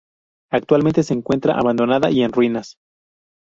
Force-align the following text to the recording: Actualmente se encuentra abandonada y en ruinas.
Actualmente 0.49 1.03
se 1.03 1.13
encuentra 1.13 1.53
abandonada 1.59 2.09
y 2.09 2.23
en 2.23 2.31
ruinas. 2.31 2.79